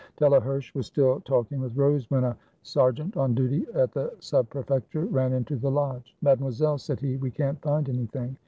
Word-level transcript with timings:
Delaherche 0.17 0.73
was 0.73 0.87
still 0.87 1.19
talking 1.25 1.59
with 1.59 1.75
Rose 1.77 2.09
when 2.09 2.23
a 2.23 2.35
ser 2.63 2.91
geant, 2.91 3.17
on 3.17 3.35
duty 3.35 3.67
at 3.75 3.91
the 3.91 4.11
Sub 4.19 4.49
Prefecture, 4.49 5.05
ran 5.05 5.31
into 5.31 5.57
the 5.57 5.69
lodge: 5.69 6.15
'^ 6.21 6.23
Mademoiselle," 6.23 6.79
said 6.79 6.99
he, 6.99 7.17
*'we 7.17 7.29
can't 7.29 7.61
find 7.61 7.87
anything. 7.87 8.35